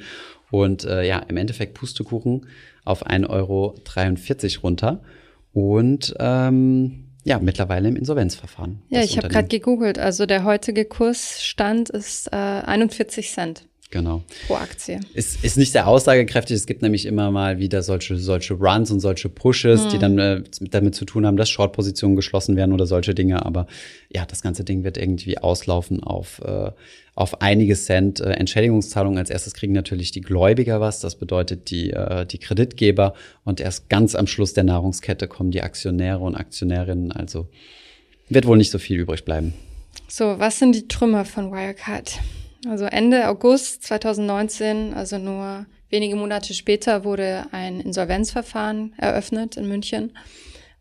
[0.51, 2.47] Und äh, ja, im Endeffekt Pustekuchen
[2.85, 3.75] auf 1,43 Euro
[4.63, 5.01] runter.
[5.53, 8.81] Und ähm, ja, mittlerweile im Insolvenzverfahren.
[8.89, 9.99] Ja, ich habe gerade gegoogelt.
[9.99, 13.65] Also der heutige Kursstand ist äh, 41 Cent.
[13.91, 14.21] Genau.
[14.45, 14.99] Pro Aktie.
[15.15, 16.56] Ist, ist nicht sehr aussagekräftig.
[16.56, 19.89] Es gibt nämlich immer mal wieder solche, solche Runs und solche Pushes, hm.
[19.89, 23.43] die dann äh, damit zu tun haben, dass Short-Positionen geschlossen werden oder solche Dinge.
[23.43, 23.65] Aber
[24.13, 26.69] ja, das ganze Ding wird irgendwie auslaufen auf, äh,
[27.15, 29.17] auf einige Cent äh, Entschädigungszahlungen.
[29.17, 30.99] Als erstes kriegen natürlich die Gläubiger was.
[30.99, 33.15] Das bedeutet die, äh, die Kreditgeber.
[33.43, 37.12] Und erst ganz am Schluss der Nahrungskette kommen die Aktionäre und Aktionärinnen.
[37.12, 37.47] Also
[38.30, 39.56] wird wohl nicht so viel übrig bleiben.
[40.08, 42.19] So, was sind die Trümmer von Wirecard?
[42.67, 50.17] Also Ende August 2019, also nur wenige Monate später, wurde ein Insolvenzverfahren eröffnet in München.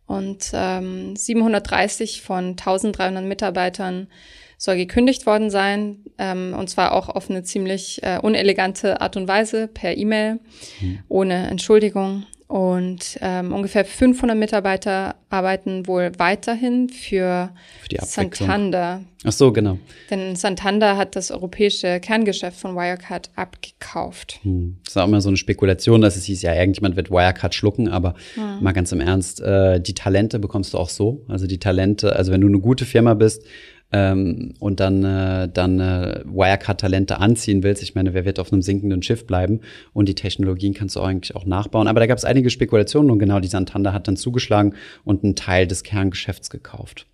[0.06, 4.08] Und ähm, 730 von 1300 Mitarbeitern
[4.56, 6.04] soll gekündigt worden sein.
[6.18, 10.40] Ähm, und zwar auch auf eine ziemlich äh, unelegante Art und Weise per E-Mail,
[10.80, 10.98] mhm.
[11.08, 12.24] ohne Entschuldigung.
[12.48, 17.50] Und ähm, ungefähr 500 Mitarbeiter arbeiten wohl weiterhin für,
[17.90, 19.02] für Santander.
[19.24, 19.78] Ach so, genau.
[20.10, 24.40] Denn Santander hat das europäische Kerngeschäft von Wirecard abgekauft.
[24.44, 24.78] Hm.
[24.82, 27.88] Das ist auch immer so eine Spekulation, dass es hieß, ja, irgendjemand wird Wirecard schlucken,
[27.88, 28.62] aber hm.
[28.62, 31.26] mal ganz im Ernst, äh, die Talente bekommst du auch so.
[31.28, 33.44] Also die Talente, also wenn du eine gute Firma bist,
[33.90, 38.62] ähm, und dann, äh, dann äh, Wirecard-Talente anziehen willst, ich meine, wer wird auf einem
[38.62, 39.60] sinkenden Schiff bleiben?
[39.94, 41.88] Und die Technologien kannst du eigentlich auch nachbauen.
[41.88, 44.74] Aber da gab es einige Spekulationen und genau die Santander hat dann zugeschlagen
[45.04, 47.06] und einen Teil des Kerngeschäfts gekauft.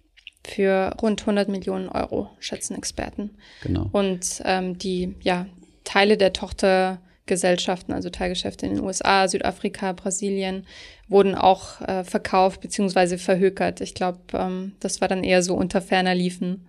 [0.47, 3.31] Für rund 100 Millionen Euro, schätzen Experten.
[3.63, 3.89] Genau.
[3.93, 5.47] Und ähm, die ja,
[5.85, 10.67] Teile der Tochter Gesellschaften, also Teilgeschäfte in den USA, Südafrika, Brasilien,
[11.09, 13.17] wurden auch äh, verkauft bzw.
[13.17, 13.81] verhökert.
[13.81, 16.67] Ich glaube, ähm, das war dann eher so unter ferner Liefen.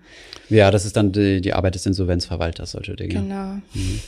[0.50, 3.16] Ja, das ist dann die, die Arbeit des Insolvenzverwalters, solche Dinge.
[3.16, 3.60] Genau.
[3.74, 4.00] Mhm.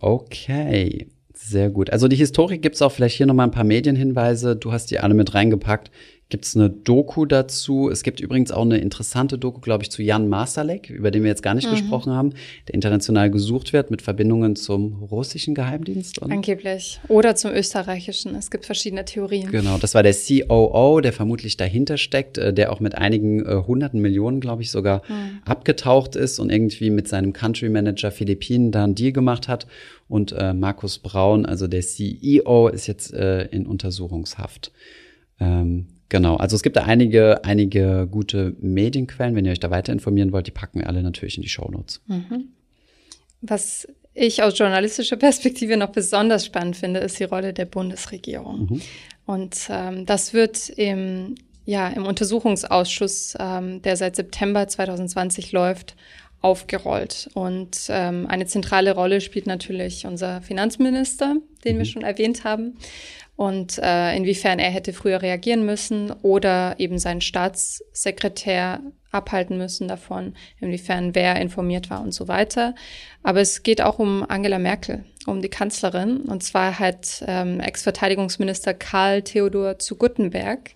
[0.00, 1.08] Okay.
[1.34, 1.90] Sehr gut.
[1.90, 4.56] Also die Historik gibt es auch vielleicht hier nochmal ein paar Medienhinweise.
[4.56, 5.90] Du hast die alle mit reingepackt
[6.30, 7.88] gibt es eine Doku dazu.
[7.90, 11.30] Es gibt übrigens auch eine interessante Doku, glaube ich, zu Jan Masalek, über den wir
[11.30, 11.72] jetzt gar nicht mhm.
[11.72, 12.34] gesprochen haben,
[12.66, 16.22] der international gesucht wird mit Verbindungen zum russischen Geheimdienst.
[16.22, 17.00] Angeblich.
[17.08, 18.34] Oder zum österreichischen.
[18.34, 19.50] Es gibt verschiedene Theorien.
[19.50, 23.62] Genau, das war der COO, der vermutlich dahinter steckt, äh, der auch mit einigen äh,
[23.66, 25.38] hunderten Millionen, glaube ich, sogar mhm.
[25.46, 29.66] abgetaucht ist und irgendwie mit seinem Country Manager Philippinen da einen Deal gemacht hat.
[30.08, 34.72] Und äh, Markus Braun, also der CEO, ist jetzt äh, in Untersuchungshaft.
[35.40, 39.34] Ähm, Genau, also es gibt da einige, einige gute Medienquellen.
[39.34, 41.68] Wenn ihr euch da weiter informieren wollt, die packen wir alle natürlich in die Show
[41.70, 42.00] Notes.
[42.06, 42.48] Mhm.
[43.42, 48.68] Was ich aus journalistischer Perspektive noch besonders spannend finde, ist die Rolle der Bundesregierung.
[48.70, 48.82] Mhm.
[49.26, 51.34] Und ähm, das wird im,
[51.66, 55.94] ja, im Untersuchungsausschuss, ähm, der seit September 2020 läuft,
[56.40, 57.28] aufgerollt.
[57.34, 61.78] Und ähm, eine zentrale Rolle spielt natürlich unser Finanzminister, den mhm.
[61.78, 62.78] wir schon erwähnt haben
[63.38, 68.80] und äh, inwiefern er hätte früher reagieren müssen oder eben seinen Staatssekretär
[69.12, 72.74] abhalten müssen davon, inwiefern wer informiert war und so weiter.
[73.22, 76.22] Aber es geht auch um Angela Merkel, um die Kanzlerin.
[76.22, 80.70] Und zwar hat ähm, Ex-Verteidigungsminister Karl Theodor zu Guttenberg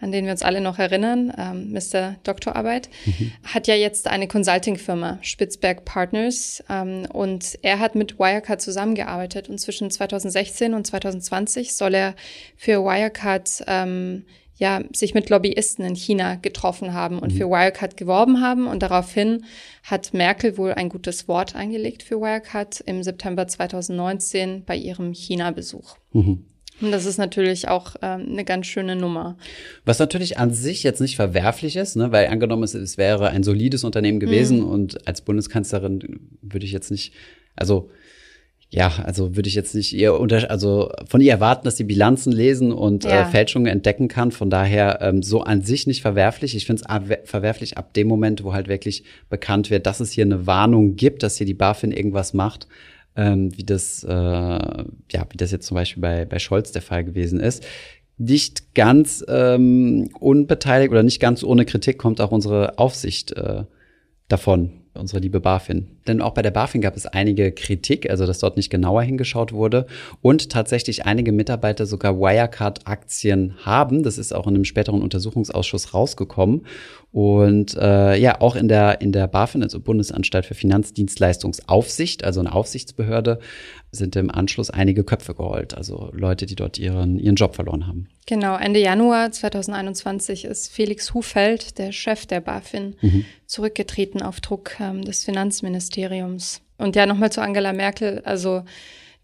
[0.00, 2.16] an den wir uns alle noch erinnern, ähm, Mr.
[2.22, 3.32] Doktorarbeit, mhm.
[3.44, 9.58] hat ja jetzt eine Consulting-Firma, Spitzberg Partners, ähm, und er hat mit Wirecard zusammengearbeitet und
[9.58, 12.14] zwischen 2016 und 2020 soll er
[12.56, 14.24] für Wirecard ähm,
[14.58, 17.36] ja, sich mit Lobbyisten in China getroffen haben und mhm.
[17.36, 18.66] für Wirecard geworben haben.
[18.66, 19.44] Und daraufhin
[19.84, 25.96] hat Merkel wohl ein gutes Wort eingelegt für Wirecard im September 2019 bei ihrem China-Besuch.
[26.12, 26.44] Mhm.
[26.80, 29.36] Und das ist natürlich auch ähm, eine ganz schöne Nummer.
[29.84, 32.12] Was natürlich an sich jetzt nicht verwerflich ist, ne?
[32.12, 34.68] weil angenommen es, es wäre ein solides Unternehmen gewesen mhm.
[34.68, 37.12] und als Bundeskanzlerin würde ich jetzt nicht,
[37.56, 37.90] also
[38.70, 42.32] ja, also würde ich jetzt nicht ihr unter, also von ihr erwarten, dass sie Bilanzen
[42.32, 43.22] lesen und äh, ja.
[43.22, 44.30] äh, Fälschungen entdecken kann.
[44.30, 46.54] Von daher ähm, so an sich nicht verwerflich.
[46.54, 50.26] Ich finde es verwerflich ab dem Moment, wo halt wirklich bekannt wird, dass es hier
[50.26, 52.68] eine Warnung gibt, dass hier die BaFin irgendwas macht
[53.18, 57.04] ähm, wie das, äh, ja, wie das jetzt zum Beispiel bei, bei Scholz der Fall
[57.04, 57.66] gewesen ist.
[58.16, 63.64] Nicht ganz ähm, unbeteiligt oder nicht ganz ohne Kritik kommt auch unsere Aufsicht äh,
[64.28, 64.70] davon.
[64.98, 65.86] Unsere liebe BaFin.
[66.06, 69.52] Denn auch bei der BaFin gab es einige Kritik, also dass dort nicht genauer hingeschaut
[69.52, 69.86] wurde
[70.22, 74.02] und tatsächlich einige Mitarbeiter sogar Wirecard-Aktien haben.
[74.02, 76.66] Das ist auch in einem späteren Untersuchungsausschuss rausgekommen.
[77.10, 82.52] Und äh, ja, auch in der, in der BaFin, also Bundesanstalt für Finanzdienstleistungsaufsicht, also eine
[82.52, 83.38] Aufsichtsbehörde,
[83.90, 88.08] sind im Anschluss einige Köpfe geholt, also Leute, die dort ihren, ihren Job verloren haben.
[88.26, 93.24] Genau, Ende Januar 2021 ist Felix Hufeld, der Chef der BaFin, mhm.
[93.46, 96.60] zurückgetreten auf Druck ähm, des Finanzministeriums.
[96.76, 98.62] Und ja, nochmal zu Angela Merkel, also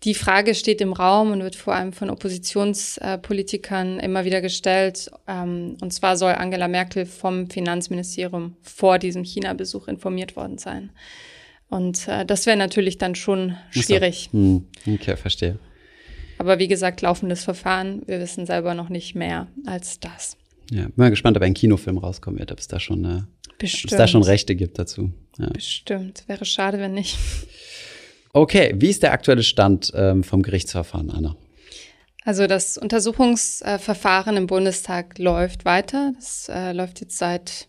[0.04, 5.10] die Frage steht im Raum und wird vor allem von Oppositionspolitikern immer wieder gestellt.
[5.26, 10.90] Ähm, und zwar soll Angela Merkel vom Finanzministerium vor diesem China-Besuch informiert worden sein.
[11.74, 14.28] Und äh, das wäre natürlich dann schon schwierig.
[14.30, 14.38] So.
[14.38, 14.64] Hm.
[14.86, 15.58] Okay, verstehe.
[16.38, 18.02] Aber wie gesagt, laufendes Verfahren.
[18.06, 20.36] Wir wissen selber noch nicht mehr als das.
[20.70, 23.22] Ja, bin mal gespannt, ob ein Kinofilm rauskommen wird, ob es da schon, äh,
[23.58, 23.86] Bestimmt.
[23.86, 25.12] ob es da schon Rechte gibt dazu.
[25.36, 25.48] Ja.
[25.48, 26.22] Bestimmt.
[26.28, 27.18] Wäre schade, wenn nicht.
[28.32, 31.36] Okay, wie ist der aktuelle Stand ähm, vom Gerichtsverfahren, Anna?
[32.24, 36.12] Also das Untersuchungsverfahren im Bundestag läuft weiter.
[36.14, 37.68] Das äh, läuft jetzt seit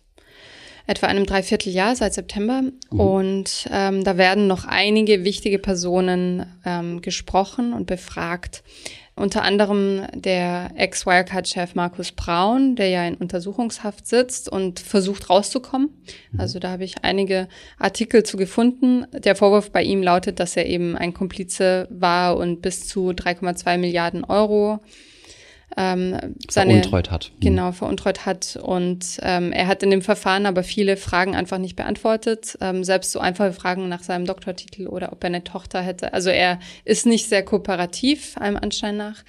[0.87, 2.61] etwa einem Dreivierteljahr, seit September.
[2.61, 2.99] Mhm.
[2.99, 8.63] Und ähm, da werden noch einige wichtige Personen ähm, gesprochen und befragt.
[9.17, 15.89] Unter anderem der Ex-Wirecard-Chef Markus Braun, der ja in Untersuchungshaft sitzt und versucht rauszukommen.
[16.31, 16.39] Mhm.
[16.39, 17.47] Also da habe ich einige
[17.79, 19.05] Artikel zu gefunden.
[19.13, 23.77] Der Vorwurf bei ihm lautet, dass er eben ein Komplize war und bis zu 3,2
[23.77, 24.81] Milliarden Euro
[25.77, 27.31] ähm, seine, veruntreut hat.
[27.35, 27.39] Mhm.
[27.41, 28.57] Genau, veruntreut hat.
[28.61, 32.57] Und ähm, er hat in dem Verfahren aber viele Fragen einfach nicht beantwortet.
[32.61, 36.13] Ähm, selbst so einfache Fragen nach seinem Doktortitel oder ob er eine Tochter hätte.
[36.13, 39.23] Also er ist nicht sehr kooperativ, einem Anschein nach.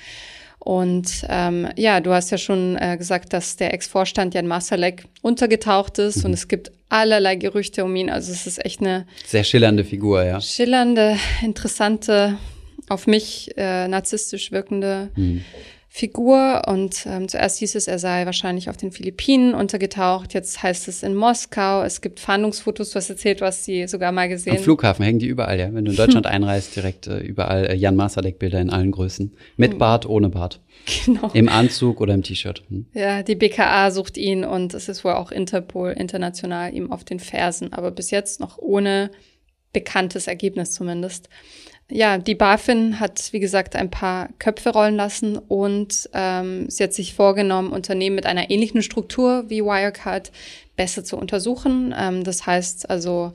[0.59, 5.99] Und ähm, ja, du hast ja schon äh, gesagt, dass der Ex-Vorstand Jan Masalek untergetaucht
[5.99, 6.25] ist mhm.
[6.25, 8.11] und es gibt allerlei Gerüchte um ihn.
[8.11, 10.41] Also es ist echt eine sehr schillernde Figur, ja.
[10.41, 12.37] Schillernde, interessante,
[12.89, 15.45] auf mich äh, narzisstisch wirkende mhm.
[15.97, 20.89] Figur und ähm, zuerst hieß es, er sei wahrscheinlich auf den Philippinen untergetaucht, jetzt heißt
[20.89, 24.59] es in Moskau, es gibt Fahndungsfotos, du hast erzählt, du hast sie sogar mal gesehen.
[24.59, 25.73] Am Flughafen hängen die überall, ja.
[25.73, 29.35] Wenn du in Deutschland einreist, direkt äh, überall äh, Jan Masalek-Bilder in allen Größen.
[29.57, 29.79] Mit hm.
[29.79, 30.61] Bart, ohne Bart.
[31.07, 31.31] Genau.
[31.33, 32.63] Im Anzug oder im T-Shirt.
[32.69, 32.85] Hm.
[32.93, 37.21] Ja, die BKA sucht ihn und es ist wohl auch Interpol international ihm auf den
[37.21, 39.11] Fersen, aber bis jetzt noch ohne
[39.73, 41.31] bekanntes Ergebnis zumindest.
[41.88, 46.92] Ja, die BaFin hat, wie gesagt, ein paar Köpfe rollen lassen und ähm, sie hat
[46.92, 50.33] sich vorgenommen, Unternehmen mit einer ähnlichen Struktur wie Wirecard
[50.75, 51.94] besser zu untersuchen.
[51.96, 53.35] Ähm, das heißt also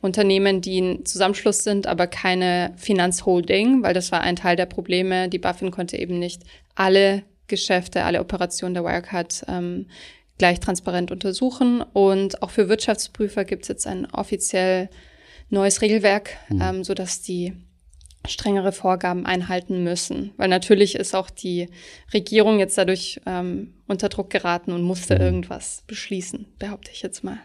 [0.00, 5.28] Unternehmen, die ein Zusammenschluss sind, aber keine Finanzholding, weil das war ein Teil der Probleme.
[5.28, 6.42] Die BaFin konnte eben nicht
[6.74, 9.86] alle Geschäfte, alle Operationen der Wirecard ähm,
[10.38, 11.82] gleich transparent untersuchen.
[11.92, 14.88] Und auch für Wirtschaftsprüfer gibt es jetzt ein offiziell
[15.50, 16.60] neues Regelwerk, mhm.
[16.60, 17.52] ähm, sodass die
[18.26, 20.32] strengere Vorgaben einhalten müssen.
[20.36, 21.68] Weil natürlich ist auch die
[22.12, 25.20] Regierung jetzt dadurch ähm, unter Druck geraten und musste mhm.
[25.20, 27.38] irgendwas beschließen, behaupte ich jetzt mal.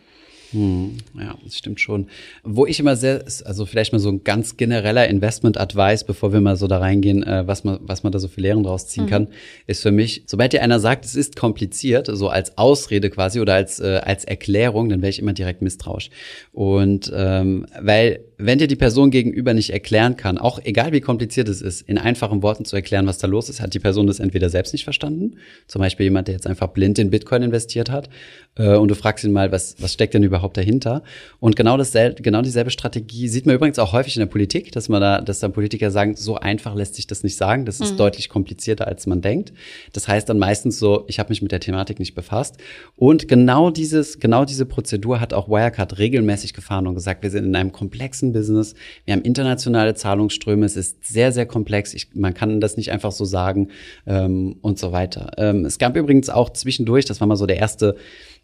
[0.51, 2.07] Hm, ja, das stimmt schon.
[2.43, 6.55] Wo ich immer sehr, also vielleicht mal so ein ganz genereller Investment-Advice, bevor wir mal
[6.55, 9.09] so da reingehen, äh, was man, was man da so für Lehren draus ziehen mhm.
[9.09, 9.27] kann,
[9.65, 13.55] ist für mich, sobald dir einer sagt, es ist kompliziert, so als Ausrede quasi oder
[13.55, 16.09] als, äh, als Erklärung, dann wäre ich immer direkt misstrauisch.
[16.53, 21.49] Und ähm, weil wenn dir die Person gegenüber nicht erklären kann, auch egal wie kompliziert
[21.49, 24.19] es ist, in einfachen Worten zu erklären, was da los ist, hat die Person das
[24.19, 28.09] entweder selbst nicht verstanden, zum Beispiel jemand, der jetzt einfach blind in Bitcoin investiert hat,
[28.57, 31.03] äh, und du fragst ihn mal, was, was steckt denn überhaupt dahinter?
[31.39, 34.89] Und genau dasselbe, genau dieselbe Strategie sieht man übrigens auch häufig in der Politik, dass
[34.89, 37.93] man da, dass dann Politiker sagen, so einfach lässt sich das nicht sagen, das ist
[37.93, 37.97] mhm.
[37.97, 39.53] deutlich komplizierter, als man denkt.
[39.93, 42.57] Das heißt dann meistens so, ich habe mich mit der Thematik nicht befasst.
[42.95, 47.45] Und genau dieses, genau diese Prozedur hat auch Wirecard regelmäßig gefahren und gesagt, wir sind
[47.45, 48.75] in einem komplexen komplexen Business.
[49.05, 50.65] Wir haben internationale Zahlungsströme.
[50.65, 51.93] Es ist sehr, sehr komplex.
[51.93, 53.69] Ich, man kann das nicht einfach so sagen
[54.05, 55.31] ähm, und so weiter.
[55.37, 57.95] Ähm, es gab übrigens auch zwischendurch, das war mal so der erste,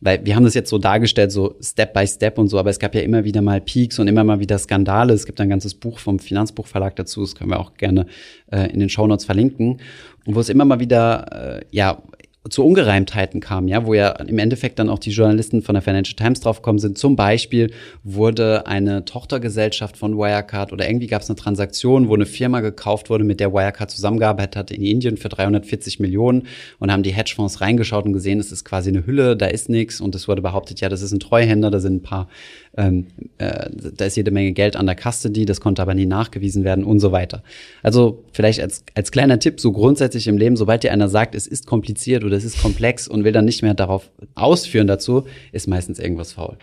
[0.02, 2.80] weil wir haben das jetzt so dargestellt, so Step by Step und so, aber es
[2.80, 5.13] gab ja immer wieder mal Peaks und immer mal wieder Skandale.
[5.13, 8.06] Es gibt ein ganzes Buch vom Finanzbuchverlag dazu, das können wir auch gerne
[8.52, 9.80] äh, in den Shownotes verlinken,
[10.26, 12.02] wo es immer mal wieder, äh, ja,
[12.49, 16.15] zu Ungereimtheiten kam, ja, wo ja im Endeffekt dann auch die Journalisten von der Financial
[16.15, 16.97] Times draufgekommen sind.
[16.97, 17.71] Zum Beispiel
[18.03, 23.10] wurde eine Tochtergesellschaft von Wirecard oder irgendwie gab es eine Transaktion, wo eine Firma gekauft
[23.10, 26.47] wurde, mit der Wirecard zusammengearbeitet hat in Indien für 340 Millionen
[26.79, 30.01] und haben die Hedgefonds reingeschaut und gesehen, es ist quasi eine Hülle, da ist nichts
[30.01, 32.27] und es wurde behauptet, ja, das ist ein Treuhänder, da sind ein paar
[32.76, 33.08] ähm,
[33.38, 36.84] äh, da ist jede Menge Geld an der Custody, das konnte aber nie nachgewiesen werden
[36.84, 37.44] und so weiter.
[37.84, 41.46] Also vielleicht als, als kleiner Tipp, so grundsätzlich im Leben, sobald dir einer sagt, es
[41.48, 45.68] ist kompliziert oder es ist komplex und will dann nicht mehr darauf ausführen dazu, ist
[45.68, 46.58] meistens irgendwas faul.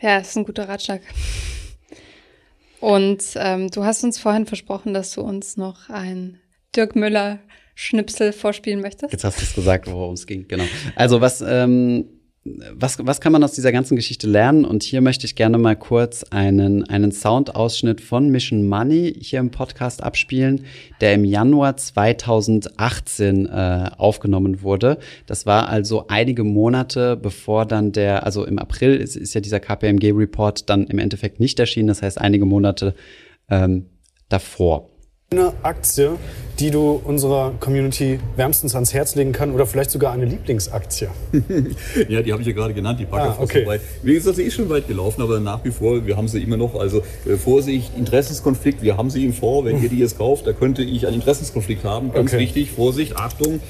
[0.00, 1.02] Ja, das ist ein guter Ratschlag.
[2.80, 6.38] Und ähm, du hast uns vorhin versprochen, dass du uns noch ein
[6.76, 7.40] Dirk Müller
[7.74, 9.12] Schnipsel vorspielen möchtest.
[9.12, 10.64] Jetzt hast du es gesagt, worum es ging, genau.
[10.96, 12.06] Also was, ähm,
[12.74, 14.64] was, was kann man aus dieser ganzen Geschichte lernen?
[14.64, 19.50] Und hier möchte ich gerne mal kurz einen, einen Soundausschnitt von Mission Money hier im
[19.50, 20.64] Podcast abspielen,
[21.00, 24.98] der im Januar 2018 äh, aufgenommen wurde.
[25.26, 29.60] Das war also einige Monate bevor dann der, also im April ist, ist ja dieser
[29.60, 32.94] KPMG-Report dann im Endeffekt nicht erschienen, das heißt einige Monate
[33.48, 33.86] ähm,
[34.28, 34.90] davor.
[35.30, 36.16] Eine Aktie,
[36.58, 41.08] die du unserer Community wärmstens ans Herz legen kann oder vielleicht sogar eine Lieblingsaktie?
[42.08, 43.64] ja, die habe ich ja gerade genannt, die Packer ah, okay.
[43.64, 43.80] vorbei.
[44.02, 46.56] Wie gesagt, sie ist schon weit gelaufen, aber nach wie vor, wir haben sie immer
[46.56, 46.74] noch.
[46.76, 49.66] Also äh, Vorsicht, Interessenskonflikt, wir haben sie im Vor.
[49.66, 52.10] Wenn ihr die jetzt kauft, da könnte ich einen Interessenskonflikt haben.
[52.10, 52.42] Ganz okay.
[52.42, 53.60] wichtig, Vorsicht, Achtung.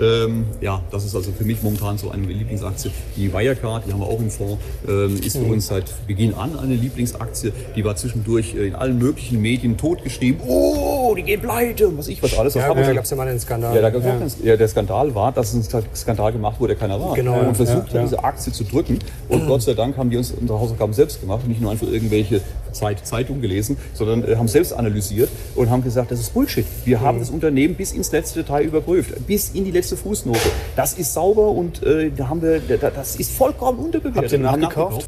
[0.00, 2.92] Ähm, ja, das ist also für mich momentan so eine Lieblingsaktie.
[3.16, 5.50] Die Wirecard, die haben wir auch im Fonds, ähm, ist für mhm.
[5.50, 7.52] uns seit Beginn an eine Lieblingsaktie.
[7.74, 10.40] Die war zwischendurch äh, in allen möglichen Medien totgeschrieben.
[10.46, 12.54] Oh, die gehen pleite und was ich was alles.
[12.54, 13.74] Ja, da gab es ja mal einen Skandal.
[13.74, 14.12] Ja, da gab's ja.
[14.12, 15.62] Einen, ja, der Skandal war, dass ein
[15.94, 17.14] Skandal gemacht wurde, der keiner war.
[17.14, 17.38] Genau.
[17.40, 18.98] Und versucht ja, hat, diese Aktie zu drücken.
[19.28, 21.86] Und Gott sei Dank haben die uns unsere Hausaufgaben selbst gemacht und nicht nur einfach
[21.86, 22.40] irgendwelche
[22.72, 26.66] Zeit, Zeitung gelesen, sondern äh, haben selbst analysiert und haben gesagt, das ist Bullshit.
[26.84, 30.38] Wir haben das Unternehmen bis ins letzte Detail überprüft, bis in die letzte Fußnote.
[30.76, 34.22] Das ist sauber und äh, da haben wir, das ist vollkommen unterbewertet.
[34.22, 35.06] Habt ihr nachgekauft?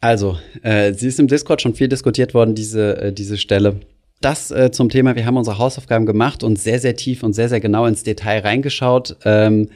[0.00, 3.76] Also, äh, sie ist im Discord schon viel diskutiert worden, diese, äh, diese Stelle.
[4.22, 7.48] Das äh, zum Thema, wir haben unsere Hausaufgaben gemacht und sehr, sehr tief und sehr,
[7.48, 9.16] sehr genau ins Detail reingeschaut.
[9.24, 9.68] Ähm,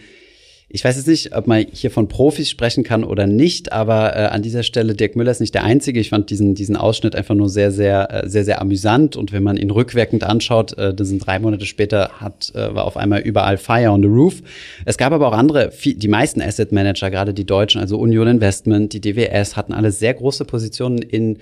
[0.69, 4.27] ich weiß jetzt nicht, ob man hier von Profis sprechen kann oder nicht, aber äh,
[4.27, 6.01] an dieser Stelle, Dirk Müller ist nicht der Einzige.
[6.01, 9.17] Ich fand diesen, diesen Ausschnitt einfach nur sehr, sehr, äh, sehr, sehr amüsant.
[9.17, 12.85] Und wenn man ihn rückwirkend anschaut, äh, das sind drei Monate später, hat, äh, war
[12.85, 14.43] auf einmal überall Fire on the Roof.
[14.85, 18.93] Es gab aber auch andere, die meisten Asset Manager, gerade die Deutschen, also Union Investment,
[18.93, 21.39] die DWS, hatten alle sehr große Positionen in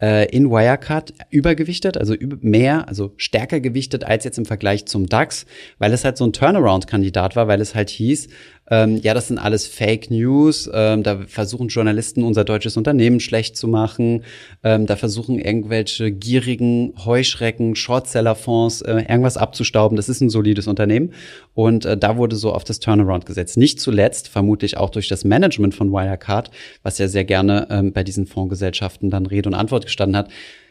[0.00, 5.46] äh, in Wirecard übergewichtet, also mehr, also stärker gewichtet als jetzt im Vergleich zum DAX,
[5.78, 8.28] weil es halt so ein Turnaround-Kandidat war, weil es halt hieß,
[8.70, 13.56] ähm, ja, das sind alles Fake News, ähm, da versuchen Journalisten unser deutsches Unternehmen schlecht
[13.56, 14.24] zu machen,
[14.62, 19.96] ähm, da versuchen irgendwelche gierigen Heuschrecken, Shortseller-Fonds äh, irgendwas abzustauben.
[19.96, 21.12] Das ist ein solides Unternehmen
[21.52, 23.58] und äh, da wurde so auf das Turnaround gesetzt.
[23.58, 26.50] Nicht zuletzt, vermutlich auch durch das Management von Wirecard,
[26.82, 30.30] was ja sehr gerne ähm, bei diesen Fondsgesellschaften dann Rede und Antwort gestanden hat.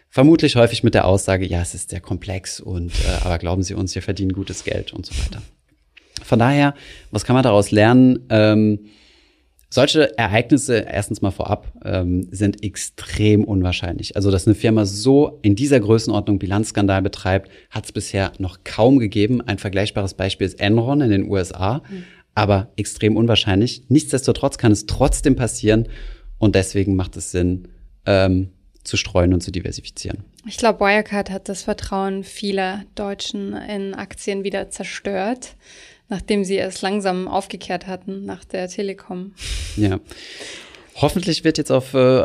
[0.10, 3.74] Vermutlich häufig mit der Aussage, ja, es ist sehr komplex und äh, aber glauben Sie
[3.74, 5.42] uns, wir verdienen gutes Geld und so weiter.
[6.24, 6.74] Von daher,
[7.12, 8.26] was kann man daraus lernen?
[8.30, 8.80] Ähm,
[9.74, 14.16] solche Ereignisse, erstens mal vorab, ähm, sind extrem unwahrscheinlich.
[14.16, 19.00] Also, dass eine Firma so in dieser Größenordnung Bilanzskandal betreibt, hat es bisher noch kaum
[19.00, 19.42] gegeben.
[19.42, 22.04] Ein vergleichbares Beispiel ist Enron in den USA, mhm.
[22.36, 23.82] aber extrem unwahrscheinlich.
[23.90, 25.88] Nichtsdestotrotz kann es trotzdem passieren
[26.38, 27.68] und deswegen macht es Sinn,
[28.06, 28.50] ähm,
[28.84, 30.24] zu streuen und zu diversifizieren.
[30.46, 35.56] Ich glaube, Wirecard hat das Vertrauen vieler Deutschen in Aktien wieder zerstört
[36.10, 39.34] nachdem sie es langsam aufgekehrt hatten nach der Telekom.
[39.76, 40.00] Ja.
[40.96, 42.24] Hoffentlich wird jetzt auf äh,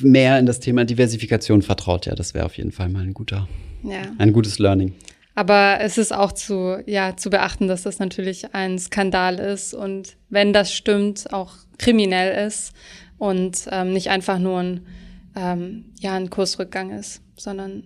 [0.00, 2.06] mehr in das Thema Diversifikation vertraut.
[2.06, 3.48] Ja, das wäre auf jeden Fall mal ein guter,
[3.82, 4.02] ja.
[4.18, 4.94] ein gutes Learning.
[5.34, 10.16] Aber es ist auch zu, ja, zu beachten, dass das natürlich ein Skandal ist und
[10.28, 12.72] wenn das stimmt, auch kriminell ist
[13.18, 14.86] und ähm, nicht einfach nur ein,
[15.34, 17.84] ähm, ja, ein Kursrückgang ist, sondern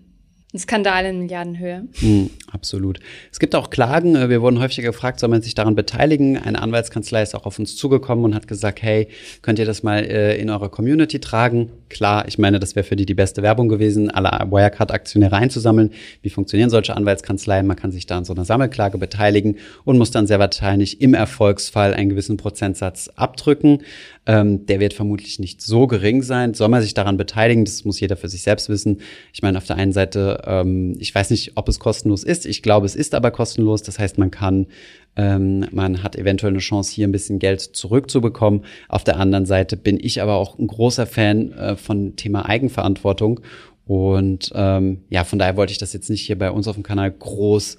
[0.57, 1.85] ein Skandal in Milliardenhöhe.
[2.01, 2.99] Mm, absolut.
[3.31, 4.17] Es gibt auch Klagen.
[4.17, 6.39] Äh, wir wurden häufiger gefragt, soll man sich daran beteiligen?
[6.39, 9.09] Eine Anwaltskanzlei ist auch auf uns zugekommen und hat gesagt, hey,
[9.43, 11.71] könnt ihr das mal äh, in eurer Community tragen?
[11.89, 15.93] Klar, ich meine, das wäre für die die beste Werbung gewesen, alle Wirecard-Aktionäre einzusammeln.
[16.23, 17.67] Wie funktionieren solche Anwaltskanzleien?
[17.67, 21.15] Man kann sich da an so einer Sammelklage beteiligen und muss dann sehr wahrscheinlich im
[21.15, 23.83] Erfolgsfall einen gewissen Prozentsatz abdrücken.
[24.27, 26.53] Ähm, der wird vermutlich nicht so gering sein.
[26.53, 27.65] Soll man sich daran beteiligen?
[27.65, 29.01] Das muss jeder für sich selbst wissen.
[29.33, 32.45] Ich meine, auf der einen Seite, ähm, ich weiß nicht, ob es kostenlos ist.
[32.45, 33.83] Ich glaube, es ist aber kostenlos.
[33.83, 34.67] Das heißt, man kann,
[35.15, 38.65] ähm, man hat eventuell eine Chance, hier ein bisschen Geld zurückzubekommen.
[38.89, 43.41] Auf der anderen Seite bin ich aber auch ein großer Fan äh, von Thema Eigenverantwortung.
[43.87, 46.83] Und ähm, ja, von daher wollte ich das jetzt nicht hier bei uns auf dem
[46.83, 47.77] Kanal groß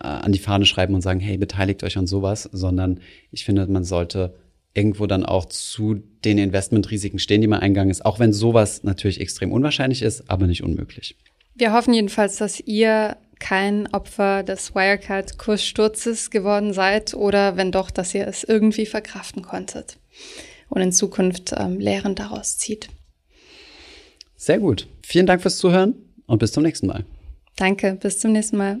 [0.00, 3.00] äh, an die Fahne schreiben und sagen, hey, beteiligt euch an sowas, sondern
[3.32, 4.34] ich finde, man sollte
[4.74, 9.20] irgendwo dann auch zu den Investmentrisiken stehen, die man eingegangen ist, auch wenn sowas natürlich
[9.20, 11.16] extrem unwahrscheinlich ist, aber nicht unmöglich.
[11.54, 18.14] Wir hoffen jedenfalls, dass ihr kein Opfer des Wirecard-Kurssturzes geworden seid oder wenn doch, dass
[18.14, 19.98] ihr es irgendwie verkraften konntet
[20.68, 22.88] und in Zukunft ähm, Lehren daraus zieht.
[24.36, 24.88] Sehr gut.
[25.04, 25.94] Vielen Dank fürs Zuhören
[26.26, 27.04] und bis zum nächsten Mal.
[27.56, 28.80] Danke, bis zum nächsten Mal.